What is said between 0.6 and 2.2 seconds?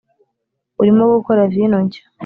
urimo gukora vino nshya